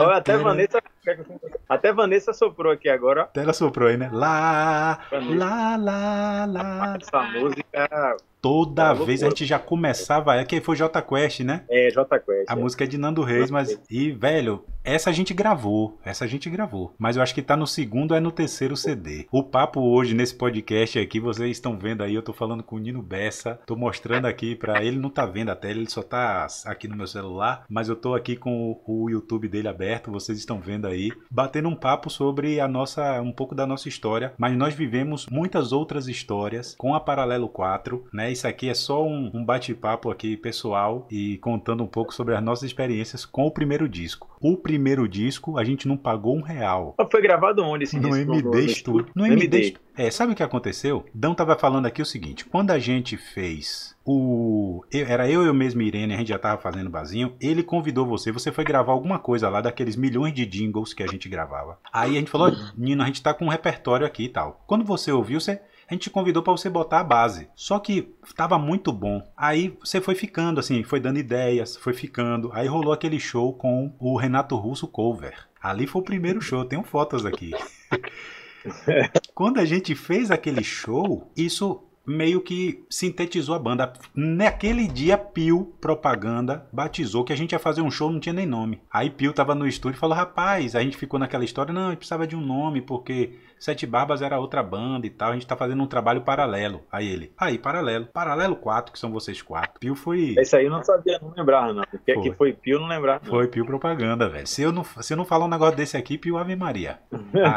Olha, 0.00 0.16
até 0.16 0.38
Vanessa, 0.38 0.82
até 1.68 1.92
Vanessa 1.92 2.32
soprou 2.32 2.72
aqui 2.72 2.88
agora. 2.88 3.22
Até 3.22 3.42
ela 3.42 3.52
soprou 3.52 3.88
aí, 3.88 3.96
né? 3.96 4.10
Lá, 4.12 5.00
Vanessa. 5.10 5.34
lá, 5.34 5.76
lá, 5.76 6.46
lá. 6.46 6.98
Essa 7.00 7.22
música 7.22 8.16
Toda 8.40 8.90
É 8.90 8.94
vez 8.94 9.22
a 9.22 9.28
gente 9.28 9.44
já 9.44 9.58
começava. 9.58 10.36
É 10.36 10.44
que 10.44 10.60
foi 10.60 10.76
J 10.76 11.02
Quest, 11.02 11.40
né? 11.40 11.64
é 11.68 11.90
J 11.90 12.18
Quest. 12.20 12.48
A 12.48 12.52
é. 12.52 12.56
música 12.56 12.84
é 12.84 12.86
de 12.86 12.98
Nando 12.98 13.22
Reis, 13.22 13.50
mas. 13.50 13.78
E, 13.90 14.12
velho, 14.12 14.64
essa 14.84 15.10
a 15.10 15.12
gente 15.12 15.34
gravou. 15.34 15.98
Essa 16.04 16.24
a 16.24 16.28
gente 16.28 16.48
gravou. 16.48 16.94
Mas 16.98 17.16
eu 17.16 17.22
acho 17.22 17.34
que 17.34 17.42
tá 17.42 17.56
no 17.56 17.66
segundo 17.66 18.14
é 18.14 18.20
no 18.20 18.30
terceiro 18.30 18.76
CD. 18.76 19.26
O 19.30 19.42
papo 19.42 19.80
hoje 19.80 20.14
nesse 20.14 20.34
podcast 20.34 20.98
aqui, 20.98 21.18
vocês 21.18 21.50
estão 21.50 21.78
vendo 21.78 22.02
aí, 22.02 22.14
eu 22.14 22.22
tô 22.22 22.32
falando 22.32 22.62
com 22.62 22.76
o 22.76 22.78
Nino 22.78 23.02
Bessa. 23.02 23.58
Tô 23.66 23.74
mostrando 23.74 24.26
aqui 24.26 24.54
pra 24.54 24.82
ele, 24.82 24.98
não 24.98 25.10
tá 25.10 25.26
vendo 25.26 25.50
a 25.50 25.56
tela, 25.56 25.78
ele 25.78 25.90
só 25.90 26.02
tá 26.02 26.46
aqui 26.64 26.86
no 26.86 26.96
meu 26.96 27.06
celular. 27.06 27.64
Mas 27.68 27.88
eu 27.88 27.96
tô 27.96 28.14
aqui 28.14 28.36
com 28.36 28.80
o 28.86 29.10
YouTube 29.10 29.48
dele 29.48 29.68
aberto, 29.68 30.12
vocês 30.12 30.38
estão 30.38 30.60
vendo 30.60 30.86
aí. 30.86 30.97
Batendo 31.30 31.68
um 31.68 31.74
papo 31.74 32.10
sobre 32.10 32.60
a 32.60 32.68
nossa. 32.68 33.20
um 33.20 33.32
pouco 33.32 33.54
da 33.54 33.66
nossa 33.66 33.88
história. 33.88 34.32
Mas 34.38 34.56
nós 34.56 34.74
vivemos 34.74 35.26
muitas 35.30 35.72
outras 35.72 36.08
histórias 36.08 36.74
com 36.76 36.94
a 36.94 37.00
Paralelo 37.00 37.48
4, 37.48 38.04
né? 38.12 38.30
Isso 38.32 38.46
aqui 38.46 38.68
é 38.68 38.74
só 38.74 39.04
um, 39.06 39.30
um 39.34 39.44
bate-papo 39.44 40.10
aqui 40.10 40.36
pessoal 40.36 41.06
e 41.10 41.38
contando 41.38 41.82
um 41.82 41.86
pouco 41.86 42.14
sobre 42.14 42.34
as 42.34 42.42
nossas 42.42 42.64
experiências 42.64 43.24
com 43.24 43.46
o 43.46 43.50
primeiro 43.50 43.88
disco. 43.88 44.28
O 44.40 44.56
primeiro 44.56 45.08
disco 45.08 45.58
a 45.58 45.64
gente 45.64 45.88
não 45.88 45.96
pagou 45.96 46.36
um 46.36 46.42
real. 46.42 46.94
Foi 47.10 47.20
gravado 47.22 47.62
onde 47.64 47.84
esse 47.84 47.98
No 47.98 48.08
disco? 48.10 48.32
MD 48.32 48.68
Studio. 48.68 49.06
No 49.14 49.26
MD. 49.26 49.76
É, 49.96 50.10
sabe 50.12 50.32
o 50.32 50.36
que 50.36 50.42
aconteceu? 50.44 51.04
Dão 51.12 51.34
tava 51.34 51.56
falando 51.56 51.86
aqui 51.86 52.00
o 52.00 52.06
seguinte: 52.06 52.44
quando 52.44 52.70
a 52.70 52.78
gente 52.78 53.16
fez 53.16 53.96
o. 54.04 54.84
eu- 54.92 55.06
era 55.06 55.28
eu 55.28 55.42
e 55.42 55.46
eu 55.48 55.54
mesmo, 55.54 55.82
Irene, 55.82 56.14
a 56.14 56.16
gente 56.16 56.28
já 56.28 56.38
tava 56.38 56.60
fazendo 56.60 56.88
bazinho. 56.88 57.32
Ele 57.40 57.62
convidou 57.64 58.06
você, 58.06 58.30
você 58.30 58.52
foi 58.52 58.64
gravar 58.64 58.92
alguma 58.92 59.18
coisa 59.18 59.48
lá 59.48 59.60
daqueles 59.60 59.96
milhões 59.96 60.32
de 60.32 60.46
jingles 60.46 60.87
que 60.94 61.02
a 61.02 61.06
gente 61.06 61.28
gravava. 61.28 61.78
Aí 61.92 62.16
a 62.16 62.18
gente 62.18 62.30
falou: 62.30 62.50
Nino, 62.76 63.02
a 63.02 63.06
gente 63.06 63.22
tá 63.22 63.32
com 63.34 63.46
um 63.46 63.50
repertório 63.50 64.06
aqui 64.06 64.24
e 64.24 64.28
tal. 64.28 64.62
Quando 64.66 64.84
você 64.84 65.12
ouviu, 65.12 65.40
você. 65.40 65.60
A 65.90 65.94
gente 65.94 66.02
te 66.02 66.10
convidou 66.10 66.42
pra 66.42 66.52
você 66.52 66.68
botar 66.68 67.00
a 67.00 67.04
base. 67.04 67.48
Só 67.54 67.78
que 67.78 68.14
tava 68.36 68.58
muito 68.58 68.92
bom. 68.92 69.22
Aí 69.34 69.74
você 69.80 70.02
foi 70.02 70.14
ficando, 70.14 70.60
assim, 70.60 70.82
foi 70.82 71.00
dando 71.00 71.18
ideias, 71.18 71.78
foi 71.78 71.94
ficando. 71.94 72.50
Aí 72.52 72.68
rolou 72.68 72.92
aquele 72.92 73.18
show 73.18 73.54
com 73.54 73.94
o 73.98 74.18
Renato 74.18 74.54
Russo 74.54 74.86
cover. 74.86 75.48
Ali 75.62 75.86
foi 75.86 76.02
o 76.02 76.04
primeiro 76.04 76.42
show, 76.42 76.62
tenho 76.64 76.82
fotos 76.82 77.24
aqui. 77.24 77.52
Quando 79.34 79.58
a 79.58 79.64
gente 79.64 79.94
fez 79.94 80.30
aquele 80.30 80.62
show, 80.62 81.32
isso 81.34 81.87
meio 82.08 82.40
que 82.40 82.84
sintetizou 82.88 83.54
a 83.54 83.58
banda. 83.58 83.92
Naquele 84.14 84.88
dia, 84.88 85.18
Pio 85.18 85.72
Propaganda 85.80 86.66
batizou 86.72 87.24
que 87.24 87.32
a 87.32 87.36
gente 87.36 87.52
ia 87.52 87.58
fazer 87.58 87.82
um 87.82 87.90
show, 87.90 88.10
não 88.10 88.18
tinha 88.18 88.32
nem 88.32 88.46
nome. 88.46 88.80
Aí 88.90 89.10
Pio 89.10 89.32
tava 89.32 89.54
no 89.54 89.66
estúdio 89.66 89.96
e 89.96 90.00
falou: 90.00 90.16
rapaz, 90.16 90.74
a 90.74 90.80
gente 90.80 90.96
ficou 90.96 91.20
naquela 91.20 91.44
história, 91.44 91.72
não, 91.72 91.86
a 91.86 91.90
gente 91.90 91.98
precisava 91.98 92.26
de 92.26 92.34
um 92.34 92.40
nome, 92.40 92.80
porque 92.80 93.34
Sete 93.58 93.86
Barbas 93.86 94.22
era 94.22 94.38
outra 94.38 94.62
banda 94.62 95.06
e 95.06 95.10
tal, 95.10 95.30
a 95.30 95.34
gente 95.34 95.46
tá 95.46 95.56
fazendo 95.56 95.82
um 95.82 95.86
trabalho 95.86 96.22
paralelo. 96.22 96.82
Aí 96.90 97.08
ele, 97.08 97.32
aí, 97.36 97.58
paralelo. 97.58 98.06
Paralelo 98.06 98.56
4, 98.56 98.92
que 98.92 98.98
são 98.98 99.10
vocês 99.10 99.42
quatro. 99.42 99.78
Pio 99.80 99.94
foi. 99.94 100.34
Esse 100.38 100.56
aí 100.56 100.64
eu 100.64 100.70
não 100.70 100.82
sabia, 100.82 101.18
não 101.20 101.32
lembrava, 101.36 101.72
não. 101.72 101.82
O 101.82 101.98
que, 101.98 102.14
Foi. 102.14 102.22
que 102.22 102.32
foi 102.36 102.52
Pio, 102.52 102.78
não 102.78 102.86
lembrava. 102.86 103.20
não. 103.24 103.30
Foi 103.30 103.48
Pio 103.48 103.66
Propaganda, 103.66 104.28
velho. 104.28 104.46
Se 104.46 104.62
eu 104.62 104.72
não, 104.72 104.84
se 104.84 105.12
eu 105.12 105.16
não 105.16 105.24
falar 105.24 105.44
um 105.44 105.48
negócio 105.48 105.76
desse 105.76 105.96
aqui, 105.96 106.16
Pio 106.16 106.38
Ave 106.38 106.56
Maria. 106.56 106.98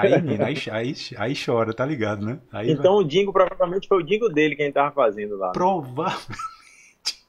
Aí, 0.01 0.21
menino, 0.21 0.43
aí, 0.43 0.55
aí, 0.71 0.93
aí 1.17 1.33
chora, 1.35 1.73
tá 1.73 1.85
ligado, 1.85 2.25
né? 2.25 2.39
Aí 2.51 2.71
Então 2.71 2.95
o 2.95 3.03
Dingo 3.03 3.31
provavelmente 3.31 3.87
foi 3.87 3.99
o 3.99 4.03
Dingo 4.03 4.27
dele 4.29 4.40
que 4.55 4.61
a 4.61 4.65
gente 4.65 4.73
tava 4.73 4.91
fazendo 4.91 5.37
lá. 5.37 5.51
Provavelmente. 5.51 6.51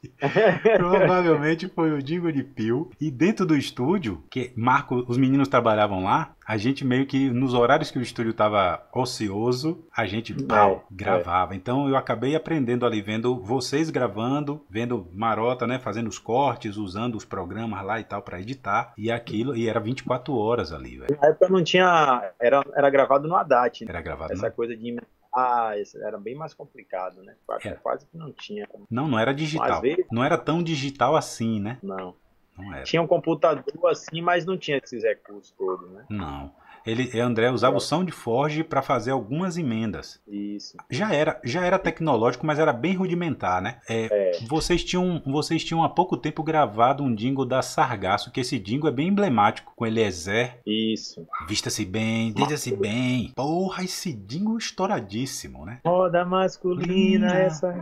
Provavelmente 0.77 1.69
foi 1.69 1.93
o 1.93 2.03
Dingo 2.03 2.33
de 2.33 2.43
Pio. 2.43 2.91
E 3.01 3.11
dentro 3.11 3.47
do 3.47 3.57
estúdio, 3.57 4.23
que 4.29 4.53
Marco, 4.57 5.05
os 5.07 5.17
meninos 5.17 5.49
trabalhavam 5.49 6.03
lá, 6.03 6.35
a 6.47 6.57
gente 6.57 6.85
meio 6.85 7.07
que, 7.07 7.31
nos 7.31 7.55
horários 7.55 7.91
que 7.91 7.99
o 7.99 8.03
estúdio 8.03 8.35
tava 8.35 8.85
ocioso, 8.93 9.85
a 9.97 10.05
gente 10.05 10.35
pau, 10.45 10.85
É, 10.91 10.95
gravava. 10.95 11.55
Então 11.55 11.89
eu 11.89 11.97
acabei 11.97 12.35
aprendendo 12.35 12.85
ali, 12.85 13.01
vendo 13.01 13.41
vocês 13.41 13.91
gravando, 13.91 14.65
vendo 14.69 15.07
Marota, 15.13 15.67
né, 15.67 15.79
fazendo 15.79 16.09
os 16.09 16.19
cortes, 16.19 16.77
usando 16.77 17.15
os 17.15 17.25
programas 17.25 17.85
lá 17.85 18.01
e 18.01 18.05
tal 18.05 18.23
pra 18.23 18.41
editar. 18.41 18.93
E 18.99 19.11
aquilo, 19.11 19.57
e 19.57 19.69
era 19.69 19.79
24 19.79 20.35
horas 20.37 20.73
ali, 20.73 20.99
velho. 20.99 21.17
Na 21.21 21.29
época 21.29 21.49
não 21.49 21.63
tinha. 21.63 22.33
Era, 22.41 22.63
era 22.75 22.91
gravado 22.91 23.29
no 23.29 23.37
Haddad, 23.37 23.85
né? 23.85 23.91
Era 23.91 24.03
gravado. 24.03 24.33
Essa 24.33 24.47
Não, 24.49 24.55
coisa 24.55 24.77
de 24.77 24.97
ah, 25.35 25.73
era 26.03 26.19
bem 26.19 26.35
mais 26.35 26.53
complicado, 26.55 27.23
né? 27.23 27.35
Quase, 27.47 27.69
Era. 27.69 27.77
quase 27.79 28.07
que 28.07 28.17
não 28.17 28.33
tinha. 28.33 28.69
não, 28.91 29.09
não 29.09 29.19
era 29.19 29.33
digital. 29.33 29.81
vezes, 29.81 30.07
Não 30.11 30.23
era 30.23 30.37
tão 30.37 30.63
digital 30.63 31.17
assim, 31.17 31.61
né? 31.61 31.79
não. 31.83 32.15
Não 32.57 32.73
era. 32.75 32.83
Tinha 32.83 33.01
um 33.01 33.07
computador 33.07 33.65
assim, 33.91 34.21
mas 34.21 34.45
não 34.45 34.59
tinha 34.59 34.77
esses 34.77 35.03
recursos 35.03 35.51
todos, 35.57 35.91
né? 35.91 36.05
Não. 36.11 36.53
Ele, 36.87 37.19
André 37.21 37.51
usava 37.51 37.77
o 37.77 37.81
SoundForge 37.81 38.65
para 38.65 38.83
fazer 38.83 39.11
algumas 39.11 39.57
emendas. 39.57 40.21
Isso. 40.27 40.77
Já 40.91 41.13
era, 41.13 41.41
já 41.45 41.65
era 41.65 41.79
tecnológico, 41.79 42.47
mas 42.47 42.59
era 42.59 42.73
bem 42.73 42.95
rudimentar, 42.95 43.61
né? 43.63 43.79
É, 43.89 44.03
É. 44.13 44.33
Vocês 44.47 44.83
tinham, 44.85 45.23
vocês 45.25 45.65
tinham 45.65 45.83
há 45.83 45.89
pouco 45.89 46.17
tempo 46.17 46.43
gravado 46.43 47.03
um 47.03 47.15
jingle 47.15 47.45
da 47.45 47.63
Sargasso, 47.63 48.31
que 48.31 48.41
esse 48.41 48.59
jingle 48.59 48.89
é 48.89 48.93
bem 48.93 49.09
emblemático, 49.09 49.73
com 49.75 49.87
Eliezer, 49.87 50.61
Isso. 50.67 51.27
vista-se 51.49 51.85
bem, 51.85 52.33
deseja-se 52.33 52.77
bem. 52.77 53.33
Porra, 53.35 53.85
esse 53.85 54.13
jingle 54.13 54.59
estouradíssimo, 54.59 55.65
né? 55.65 55.81
Roda 55.85 56.25
masculina, 56.25 57.29
Lina. 57.29 57.35
essa. 57.35 57.73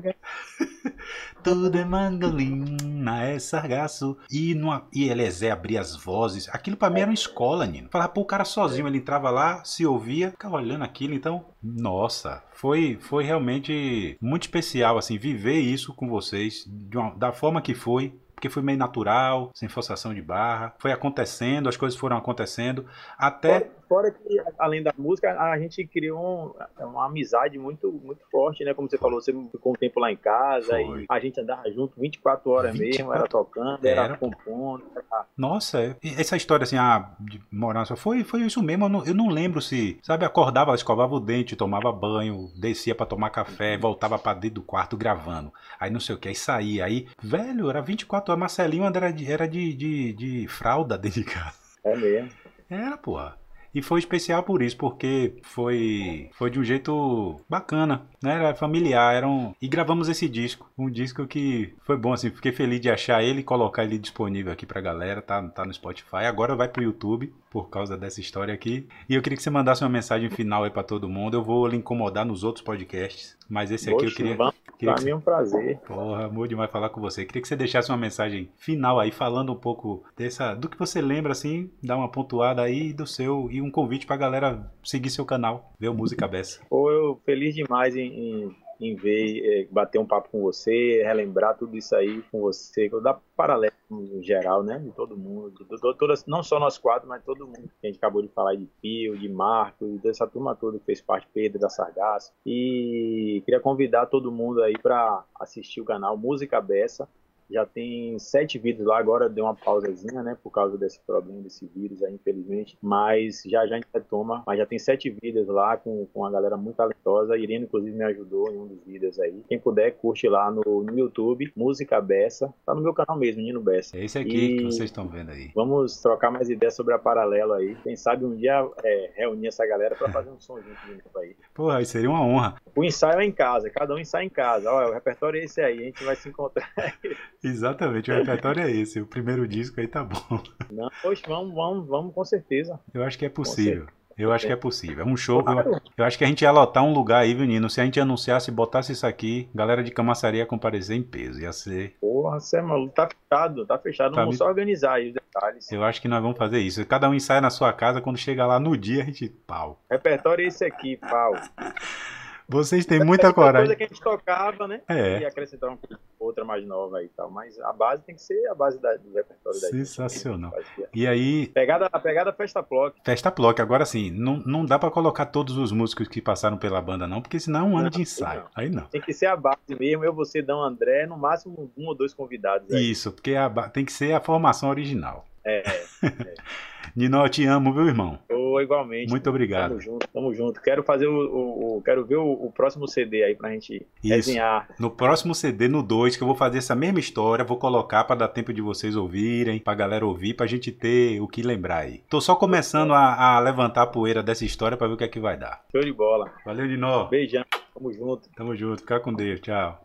Tudo 1.42 1.76
é 1.76 1.84
mandolina, 1.84 3.24
é 3.24 3.38
sargaço. 3.38 4.16
E, 4.30 4.54
numa, 4.54 4.86
e 4.92 5.08
Eliezer 5.08 5.52
abria 5.52 5.80
as 5.80 5.96
vozes. 5.96 6.48
Aquilo 6.50 6.76
pra 6.76 6.90
mim 6.90 7.00
era 7.00 7.10
uma 7.10 7.14
escola, 7.14 7.66
Nino. 7.66 7.88
Falava, 7.90 8.10
pô, 8.12 8.20
o 8.22 8.26
cara 8.26 8.44
sozinho, 8.44 8.86
ele 8.86 8.98
entrava 8.98 9.30
lá, 9.30 9.64
se 9.64 9.86
ouvia, 9.86 10.30
ficava 10.30 10.56
olhando 10.56 10.84
aquilo. 10.84 11.14
Então, 11.14 11.44
nossa, 11.62 12.42
foi, 12.52 12.98
foi 13.00 13.24
realmente 13.24 14.16
muito 14.20 14.42
especial, 14.42 14.98
assim, 14.98 15.16
viver 15.18 15.58
isso 15.60 15.94
com 15.94 16.08
vocês, 16.08 16.64
uma- 16.94 17.14
da 17.16 17.32
forma 17.32 17.62
que 17.62 17.74
foi. 17.74 18.14
Porque 18.40 18.48
foi 18.48 18.62
meio 18.62 18.78
natural, 18.78 19.50
sem 19.54 19.68
forçação 19.68 20.14
de 20.14 20.22
barra. 20.22 20.72
Foi 20.78 20.90
acontecendo, 20.90 21.68
as 21.68 21.76
coisas 21.76 21.98
foram 21.98 22.16
acontecendo. 22.16 22.86
Até. 23.18 23.60
Fora, 23.60 23.70
fora 23.86 24.10
que, 24.12 24.42
além 24.58 24.82
da 24.82 24.94
música, 24.96 25.38
a 25.38 25.58
gente 25.58 25.84
criou 25.86 26.56
um- 26.80 26.86
uma 26.86 27.04
amizade 27.04 27.58
muito, 27.58 27.92
muito 28.02 28.22
forte, 28.30 28.64
né? 28.64 28.72
Como 28.72 28.88
você 28.88 28.96
falou, 28.96 29.20
você 29.20 29.30
ficou 29.52 29.72
um 29.72 29.76
tempo 29.76 30.00
lá 30.00 30.10
em 30.10 30.16
casa 30.16 30.68
Foi. 30.68 31.02
e 31.02 31.06
a 31.06 31.20
gente 31.20 31.38
andava 31.38 31.70
junto 31.70 32.00
24 32.00 32.50
horas 32.50 32.72
mesmo, 32.72 32.86
24 32.86 33.20
era 33.20 33.28
tocando, 33.28 33.84
Era. 33.86 34.04
era 34.04 34.16
compondo. 34.16 34.84
Era... 34.96 35.26
Nossa, 35.36 35.82
é- 35.82 35.96
essa 36.02 36.34
história 36.34 36.64
assim, 36.64 36.78
ah, 36.78 37.10
de 37.20 37.42
morar 37.52 37.84
só 37.84 37.94
foi, 37.94 38.24
foi 38.24 38.40
isso 38.40 38.62
mesmo. 38.62 38.86
Eu 38.86 38.88
não, 38.88 39.04
eu 39.04 39.14
não 39.14 39.28
lembro 39.28 39.60
se, 39.60 39.98
sabe, 40.02 40.24
acordava, 40.24 40.74
escovava 40.74 41.14
o 41.14 41.20
dente, 41.20 41.54
tomava 41.56 41.92
banho, 41.92 42.48
descia 42.58 42.94
pra 42.94 43.04
tomar 43.04 43.28
café, 43.28 43.76
voltava 43.76 44.18
pra 44.18 44.32
dentro 44.32 44.54
do 44.56 44.62
quarto 44.62 44.96
gravando. 44.96 45.52
Aí 45.78 45.90
não 45.90 46.00
sei 46.00 46.14
o 46.14 46.18
que, 46.18 46.28
aí 46.28 46.34
saía. 46.34 46.86
Aí, 46.86 47.06
velho, 47.22 47.68
era 47.68 47.82
24 47.82 48.29
horas. 48.30 48.40
Marcelinho 48.40 48.84
era 48.84 49.10
de, 49.12 49.30
era 49.30 49.48
de, 49.48 49.74
de, 49.74 50.12
de 50.12 50.48
fralda 50.48 50.96
dentro 50.98 51.22
de 51.22 51.26
casa. 51.26 51.58
É 51.84 51.96
mesmo. 51.96 52.30
Era, 52.68 52.96
porra. 52.96 53.40
E 53.74 53.80
foi 53.80 54.00
especial 54.00 54.42
por 54.42 54.62
isso, 54.62 54.76
porque 54.76 55.34
foi 55.42 56.28
foi 56.32 56.50
de 56.50 56.58
um 56.58 56.64
jeito 56.64 57.40
bacana, 57.48 58.02
né? 58.22 58.34
Era 58.34 58.54
familiar, 58.54 59.14
era 59.14 59.28
um... 59.28 59.54
E 59.62 59.68
gravamos 59.68 60.08
esse 60.08 60.28
disco, 60.28 60.68
um 60.76 60.90
disco 60.90 61.26
que 61.26 61.72
foi 61.82 61.96
bom, 61.96 62.12
assim, 62.12 62.30
fiquei 62.30 62.50
feliz 62.50 62.80
de 62.80 62.90
achar 62.90 63.22
ele 63.22 63.40
e 63.40 63.44
colocar 63.44 63.84
ele 63.84 63.98
disponível 63.98 64.52
aqui 64.52 64.66
pra 64.66 64.80
galera, 64.80 65.22
tá, 65.22 65.40
tá 65.48 65.64
no 65.64 65.72
Spotify, 65.72 66.24
agora 66.26 66.56
vai 66.56 66.68
pro 66.68 66.82
YouTube, 66.82 67.32
por 67.48 67.70
causa 67.70 67.96
dessa 67.96 68.20
história 68.20 68.52
aqui. 68.52 68.88
E 69.08 69.14
eu 69.14 69.22
queria 69.22 69.36
que 69.36 69.42
você 69.42 69.50
mandasse 69.50 69.84
uma 69.84 69.90
mensagem 69.90 70.28
final 70.30 70.64
aí 70.64 70.70
pra 70.70 70.82
todo 70.82 71.08
mundo, 71.08 71.36
eu 71.36 71.42
vou 71.42 71.66
lhe 71.68 71.76
incomodar 71.76 72.26
nos 72.26 72.42
outros 72.42 72.64
podcasts, 72.64 73.36
mas 73.48 73.70
esse 73.70 73.88
aqui 73.88 74.06
eu 74.06 74.12
queria... 74.12 74.36
vamos, 74.36 74.54
queria 74.80 74.94
pra 74.94 75.04
mim 75.04 75.10
é 75.10 75.14
um 75.14 75.20
prazer. 75.20 75.78
Porra, 75.80 76.24
amor 76.24 76.48
demais 76.48 76.70
falar 76.70 76.88
com 76.88 77.00
você. 77.00 77.24
Queria 77.24 77.42
que 77.42 77.48
você 77.48 77.56
deixasse 77.56 77.90
uma 77.90 77.98
mensagem 77.98 78.50
final 78.56 78.98
aí, 78.98 79.10
falando 79.10 79.52
um 79.52 79.56
pouco 79.56 80.02
dessa, 80.16 80.54
do 80.54 80.68
que 80.68 80.78
você 80.78 81.00
lembra, 81.00 81.32
assim, 81.32 81.70
dar 81.82 81.96
uma 81.96 82.10
pontuada 82.10 82.62
aí 82.62 82.92
do 82.92 83.06
seu 83.06 83.48
e 83.50 83.60
um 83.60 83.70
convite 83.70 84.06
pra 84.06 84.16
galera 84.16 84.70
seguir 84.82 85.10
seu 85.10 85.24
canal, 85.24 85.72
ver 85.78 85.88
o 85.88 85.94
Música 85.94 86.26
Beça. 86.26 86.60
Pô, 86.68 86.90
eu 86.90 87.20
feliz 87.24 87.54
demais 87.54 87.94
em, 87.94 88.08
em, 88.08 88.56
em 88.80 88.94
ver, 88.94 89.44
eh, 89.64 89.68
bater 89.70 89.98
um 89.98 90.06
papo 90.06 90.28
com 90.30 90.40
você, 90.40 91.02
relembrar 91.04 91.56
tudo 91.56 91.76
isso 91.76 91.94
aí 91.94 92.22
com 92.32 92.40
você, 92.40 92.88
que 92.88 93.00
dar 93.00 93.20
paralelo 93.36 93.72
em 93.90 94.22
geral, 94.22 94.62
né? 94.62 94.78
De 94.78 94.90
todo 94.92 95.16
mundo, 95.16 95.50
de, 95.50 95.64
to- 95.64 95.94
todas, 95.94 96.24
não 96.26 96.42
só 96.42 96.58
nós 96.58 96.78
quatro, 96.78 97.08
mas 97.08 97.22
todo 97.24 97.46
mundo. 97.46 97.70
A 97.82 97.86
gente 97.86 97.96
acabou 97.98 98.22
de 98.22 98.28
falar 98.28 98.54
de 98.54 98.66
Pio, 98.80 99.18
de 99.18 99.28
Marco, 99.28 99.86
dessa 100.02 100.26
turma 100.26 100.54
toda 100.54 100.78
que 100.78 100.84
fez 100.84 101.00
parte, 101.00 101.28
Pedro 101.32 101.60
da 101.60 101.68
Sargasso. 101.68 102.32
E 102.46 103.42
queria 103.44 103.60
convidar 103.60 104.06
todo 104.06 104.32
mundo 104.32 104.62
aí 104.62 104.74
para 104.78 105.24
assistir 105.38 105.80
o 105.80 105.84
canal 105.84 106.16
Música 106.16 106.60
Beça. 106.60 107.08
Já 107.50 107.66
tem 107.66 108.18
sete 108.18 108.58
vídeos 108.58 108.86
lá, 108.86 108.98
agora 108.98 109.28
deu 109.28 109.44
uma 109.44 109.54
pausazinha, 109.54 110.22
né? 110.22 110.36
Por 110.42 110.50
causa 110.50 110.76
desse 110.78 111.00
problema, 111.00 111.42
desse 111.42 111.66
vírus 111.66 112.02
aí, 112.02 112.14
infelizmente. 112.14 112.76
Mas 112.80 113.42
já 113.46 113.66
já 113.66 113.74
a 113.74 113.78
gente 113.78 113.86
retoma. 113.92 114.42
Mas 114.46 114.58
já 114.58 114.66
tem 114.66 114.78
sete 114.78 115.10
vídeos 115.10 115.46
lá 115.48 115.76
com, 115.76 116.06
com 116.12 116.20
uma 116.20 116.30
galera 116.30 116.56
muito 116.56 116.76
talentosa. 116.76 117.34
A 117.34 117.38
Irene, 117.38 117.64
inclusive, 117.64 117.96
me 117.96 118.04
ajudou 118.04 118.50
em 118.50 118.56
um 118.58 118.66
dos 118.66 118.82
vídeos 118.84 119.18
aí. 119.20 119.42
Quem 119.48 119.58
puder, 119.58 119.90
curte 119.92 120.28
lá 120.28 120.50
no, 120.50 120.62
no 120.82 120.98
YouTube, 120.98 121.52
Música 121.56 122.00
Bessa. 122.00 122.52
Tá 122.64 122.74
no 122.74 122.80
meu 122.80 122.94
canal 122.94 123.16
mesmo, 123.18 123.42
Nino 123.42 123.60
Bessa. 123.60 123.96
É 123.96 124.04
esse 124.04 124.18
aqui 124.18 124.30
que 124.30 124.62
E- 124.62 124.64
vocês 124.64 124.84
estão 124.90 125.06
vendo 125.08 125.30
aí. 125.30 125.50
Vamos 125.54 126.00
trocar 126.00 126.30
mais 126.30 126.48
ideias 126.48 126.74
sobre 126.74 126.94
a 126.94 126.98
Paralelo 126.98 127.52
aí. 127.52 127.74
Quem 127.82 127.96
sabe 127.96 128.24
um 128.24 128.34
dia 128.34 128.66
é, 128.84 129.10
reunir 129.16 129.48
essa 129.48 129.66
galera 129.66 129.94
para 129.94 130.10
fazer 130.10 130.30
um 130.30 130.40
som 130.40 130.56
junto 130.58 130.80
de 130.86 130.92
novo 131.02 131.18
aí. 131.18 131.36
Porra, 131.54 131.78
aí 131.78 131.86
seria 131.86 132.08
uma 132.08 132.24
honra. 132.24 132.54
O 132.74 132.84
ensaio 132.84 133.20
é 133.20 133.24
em 133.24 133.32
casa, 133.32 133.68
cada 133.70 133.94
um 133.94 133.98
ensaia 133.98 134.24
em 134.24 134.28
casa. 134.30 134.70
Olha, 134.72 134.88
o 134.90 134.92
repertório 134.94 135.40
é 135.40 135.44
esse 135.44 135.60
aí, 135.60 135.78
a 135.80 135.82
gente 135.84 136.04
vai 136.04 136.16
se 136.16 136.28
encontrar. 136.28 136.70
Exatamente, 137.42 138.10
o 138.10 138.14
repertório 138.14 138.62
é 138.62 138.70
esse. 138.70 139.00
O 139.00 139.06
primeiro 139.06 139.46
disco 139.48 139.80
aí 139.80 139.86
tá 139.88 140.04
bom. 140.04 140.42
Não, 140.70 140.90
poxa, 141.02 141.22
vamos, 141.26 141.54
vamos, 141.54 141.88
vamos 141.88 142.14
com 142.14 142.24
certeza. 142.24 142.78
Eu 142.92 143.02
acho 143.04 143.18
que 143.18 143.24
é 143.24 143.28
possível. 143.30 143.86
Eu 144.18 144.30
acho 144.32 144.46
que 144.46 144.52
é 144.52 144.56
possível. 144.56 145.02
É 145.02 145.08
um 145.08 145.16
show. 145.16 145.42
Eu, 145.48 145.80
eu 145.96 146.04
acho 146.04 146.18
que 146.18 146.24
a 146.24 146.26
gente 146.26 146.42
ia 146.42 146.50
lotar 146.50 146.84
um 146.84 146.92
lugar 146.92 147.20
aí, 147.22 147.32
viu, 147.32 147.46
Nino? 147.46 147.70
Se 147.70 147.80
a 147.80 147.84
gente 147.86 147.98
anunciasse 147.98 148.50
e 148.50 148.54
botasse 148.54 148.92
isso 148.92 149.06
aqui, 149.06 149.48
galera 149.54 149.82
de 149.82 149.90
Camaçaria 149.90 150.40
ia 150.40 150.46
comparecer 150.46 150.94
em 150.94 151.02
peso. 151.02 151.40
Ia 151.40 151.52
ser. 151.54 151.96
Porra, 151.98 152.38
você 152.38 152.58
é 152.58 152.62
maluco, 152.62 152.92
tá 152.94 153.08
fechado, 153.08 153.64
tá 153.64 153.78
fechado. 153.78 154.10
Tá 154.14 154.20
Vamos 154.20 154.34
me- 154.34 154.38
só 154.38 154.44
organizar 154.46 154.94
aí 154.96 155.08
os 155.08 155.14
detalhes. 155.14 155.72
Eu 155.72 155.82
acho 155.82 156.02
que 156.02 156.08
nós 156.08 156.20
vamos 156.20 156.36
fazer 156.36 156.58
isso. 156.58 156.84
Cada 156.84 157.08
um 157.08 157.14
ensaia 157.14 157.40
na 157.40 157.48
sua 157.48 157.72
casa, 157.72 158.02
quando 158.02 158.18
chega 158.18 158.44
lá 158.44 158.60
no 158.60 158.76
dia, 158.76 159.04
a 159.04 159.06
gente. 159.06 159.30
Pau. 159.46 159.80
Repertório 159.90 160.44
é 160.44 160.48
esse 160.48 160.66
aqui, 160.66 160.98
pau. 160.98 161.32
Vocês 162.50 162.84
têm 162.84 162.98
muita 163.04 163.32
coisa 163.32 163.52
coragem. 163.52 163.76
que 163.76 163.84
a 163.84 163.86
gente 163.86 164.00
tocava, 164.00 164.66
né? 164.68 164.80
E 164.90 164.92
É. 164.92 165.26
acrescentar 165.26 165.70
uma 165.70 165.76
coisa, 165.78 165.98
outra 166.18 166.44
mais 166.44 166.66
nova 166.66 166.98
aí 166.98 167.06
e 167.06 167.08
tal. 167.10 167.30
Mas 167.30 167.58
a 167.60 167.72
base 167.72 168.02
tem 168.02 168.14
que 168.14 168.22
ser 168.22 168.46
a 168.48 168.54
base 168.54 168.80
da- 168.80 168.96
do 168.96 169.12
repertório 169.14 169.60
da 169.60 169.66
gente. 169.68 169.78
Sensacional. 169.86 170.50
Fazia. 170.50 170.88
E 170.94 171.06
aí, 171.06 171.46
Pegada, 171.48 171.88
a 171.92 171.98
pegada 172.00 172.32
Festa 172.32 172.62
Plock. 172.62 172.98
Festa 173.04 173.30
Plock. 173.30 173.60
Agora 173.62 173.84
sim, 173.86 174.10
não, 174.10 174.38
não 174.44 174.64
dá 174.66 174.78
pra 174.78 174.90
colocar 174.90 175.26
todos 175.26 175.56
os 175.56 175.70
músicos 175.72 176.08
que 176.08 176.20
passaram 176.20 176.56
pela 176.58 176.80
banda, 176.80 177.06
não, 177.06 177.22
porque 177.22 177.38
senão 177.38 177.60
é 177.60 177.62
um 177.62 177.74
ano 177.76 177.84
Não, 177.84 177.90
de 177.90 178.02
ensaio. 178.02 178.40
não. 178.40 178.48
Aí 178.54 178.68
não. 178.68 178.82
Tem 178.86 179.00
que 179.00 179.12
ser 179.12 179.26
a 179.26 179.36
base 179.36 179.58
mesmo. 179.78 180.04
Eu, 180.04 180.12
você, 180.12 180.42
Dão 180.42 180.60
André, 180.62 181.06
no 181.06 181.16
máximo 181.16 181.70
um 181.76 181.86
ou 181.86 181.94
dois 181.94 182.12
convidados 182.12 182.72
aí. 182.72 182.90
Isso, 182.90 183.12
porque 183.12 183.34
a 183.34 183.48
ba- 183.48 183.68
tem 183.68 183.84
que 183.84 183.92
ser 183.92 184.12
a 184.12 184.20
formação 184.20 184.68
original. 184.70 185.24
É, 185.44 185.62
Nino, 186.96 187.22
eu 187.24 187.28
te 187.28 187.44
amo, 187.46 187.72
viu, 187.72 187.86
irmão? 187.86 188.18
ou 188.28 188.60
igualmente. 188.60 189.08
Muito 189.10 189.30
obrigado. 189.30 189.68
Tamo 189.70 189.80
junto, 189.80 190.08
tamo 190.08 190.34
junto. 190.34 190.60
Quero 190.60 190.82
fazer 190.82 191.06
o. 191.06 191.12
o- 191.14 191.76
o- 191.78 191.82
quero 191.82 192.04
ver 192.04 192.16
o, 192.16 192.32
o 192.32 192.50
próximo 192.50 192.88
CD 192.88 193.22
aí 193.22 193.36
pra 193.36 193.50
gente 193.52 193.86
Isso. 194.02 194.12
resenhar. 194.14 194.68
No 194.76 194.90
próximo 194.90 195.32
CD, 195.36 195.68
no 195.68 195.84
2, 195.84 196.16
que 196.16 196.22
eu 196.22 196.26
vou 196.26 196.34
fazer 196.34 196.58
essa 196.58 196.74
mesma 196.74 196.98
história, 196.98 197.44
vou 197.44 197.56
colocar 197.58 198.02
pra 198.02 198.16
dar 198.16 198.26
tempo 198.26 198.52
de 198.52 198.60
vocês 198.60 198.96
ouvirem, 198.96 199.60
pra 199.60 199.72
galera 199.74 200.04
ouvir, 200.04 200.34
pra 200.34 200.46
gente 200.48 200.72
ter 200.72 201.20
o 201.20 201.28
que 201.28 201.42
lembrar 201.42 201.78
aí. 201.78 202.02
Tô 202.10 202.20
só 202.20 202.34
começando 202.34 202.92
a, 202.92 203.36
a 203.36 203.38
levantar 203.38 203.82
a 203.82 203.86
poeira 203.86 204.20
dessa 204.20 204.44
história 204.44 204.76
pra 204.76 204.88
ver 204.88 204.94
o 204.94 204.96
que 204.96 205.04
é 205.04 205.08
que 205.08 205.20
vai 205.20 205.36
dar. 205.38 205.64
Show 205.70 205.82
de 205.84 205.92
bola. 205.92 206.32
Valeu, 206.44 206.66
Nino. 206.66 207.06
Beijão. 207.08 207.44
Tamo 207.72 207.92
junto. 207.92 208.28
Tamo 208.34 208.56
junto. 208.56 208.80
Fica 208.80 208.98
com 208.98 209.14
Deus. 209.14 209.38
Tchau. 209.40 209.80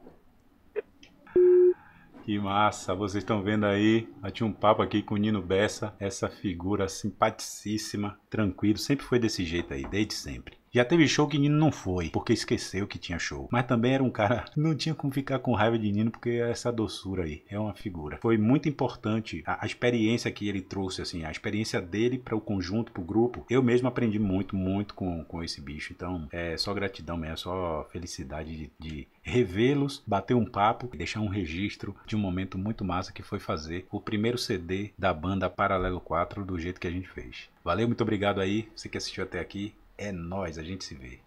Que 2.26 2.40
massa, 2.40 2.96
vocês 2.96 3.24
estão 3.24 3.44
vendo 3.44 3.68
aí, 3.68 4.10
bati 4.20 4.44
um 4.44 4.52
papo 4.52 4.82
aqui 4.82 5.04
com 5.04 5.14
o 5.14 5.18
Nino 5.18 5.44
Bessa, 5.44 5.96
essa 6.00 6.28
figura 6.28 6.90
simpaticíssima, 6.90 8.20
tranquilo, 8.32 8.80
sempre 8.80 9.06
foi 9.06 9.20
desse 9.20 9.46
jeito 9.46 9.72
aí, 9.76 9.86
desde 9.88 10.16
sempre. 10.16 10.58
Já 10.76 10.84
teve 10.84 11.08
show 11.08 11.26
que 11.26 11.38
Nino 11.38 11.58
não 11.58 11.72
foi, 11.72 12.10
porque 12.10 12.34
esqueceu 12.34 12.86
que 12.86 13.00
tinha 13.00 13.18
show. 13.18 13.48
Mas 13.50 13.66
também 13.66 13.94
era 13.94 14.04
um 14.04 14.10
cara, 14.10 14.44
não 14.58 14.76
tinha 14.76 14.94
como 14.94 15.14
ficar 15.14 15.40
com 15.40 15.54
raiva 15.54 15.80
de 15.80 15.90
Nino, 15.90 16.12
porque 16.12 16.32
é 16.32 16.52
essa 16.52 16.70
doçura 16.70 17.24
aí, 17.24 17.44
é 17.50 17.58
uma 17.58 17.74
figura. 17.74 18.18
Foi 18.22 18.38
muito 18.38 18.68
importante 18.68 19.42
a, 19.46 19.64
a 19.64 19.66
experiência 19.66 20.30
que 20.30 20.50
ele 20.50 20.60
trouxe, 20.60 21.02
assim, 21.02 21.24
a 21.24 21.32
experiência 21.32 21.82
dele 21.82 22.20
para 22.20 22.36
o 22.36 22.42
conjunto, 22.42 22.92
para 22.92 23.02
o 23.02 23.06
grupo. 23.06 23.46
Eu 23.50 23.64
mesmo 23.64 23.88
aprendi 23.88 24.20
muito, 24.20 24.54
muito 24.54 24.96
com, 24.96 25.24
com 25.24 25.42
esse 25.42 25.62
bicho. 25.62 25.94
Então, 25.94 26.28
é 26.30 26.58
só 26.58 26.74
gratidão 26.74 27.16
mesmo, 27.16 27.36
é 27.36 27.38
só 27.38 27.88
felicidade 27.90 28.54
de, 28.54 28.72
de 28.78 29.08
revê-los, 29.24 30.04
bater 30.06 30.34
um 30.34 30.46
papo 30.46 30.90
e 30.94 30.98
deixar 30.98 31.22
um 31.22 31.30
registro 31.30 31.96
de 32.06 32.18
um 32.18 32.20
momento 32.20 32.58
muito 32.58 32.84
massa 32.84 33.14
que 33.14 33.24
foi 33.24 33.40
fazer 33.40 33.88
o 33.90 34.02
primeiro 34.02 34.38
CD 34.38 34.92
da 35.00 35.14
banda 35.14 35.50
Paralelo 35.50 36.02
4 36.02 36.44
do 36.44 36.60
jeito 36.60 36.82
que 36.82 36.88
a 36.88 36.92
gente 36.92 37.08
fez. 37.08 37.50
Valeu, 37.64 37.88
muito 37.88 38.02
obrigado 38.02 38.42
aí, 38.42 38.68
você 38.76 38.90
que 38.90 38.98
assistiu 38.98 39.24
até 39.24 39.40
aqui. 39.40 39.74
É 39.98 40.12
nós, 40.12 40.58
a 40.58 40.64
gente 40.64 40.86
se 40.86 40.96
vê. 40.96 41.25